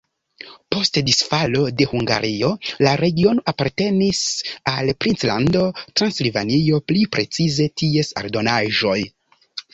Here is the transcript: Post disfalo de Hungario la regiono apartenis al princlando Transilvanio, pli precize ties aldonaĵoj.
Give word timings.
Post 0.75 0.95
disfalo 1.09 1.59
de 1.81 1.85
Hungario 1.97 2.49
la 2.87 2.93
regiono 3.01 3.43
apartenis 3.53 4.23
al 4.73 4.91
princlando 5.05 5.67
Transilvanio, 6.01 6.81
pli 6.91 7.07
precize 7.19 7.71
ties 7.85 8.13
aldonaĵoj. 8.25 8.99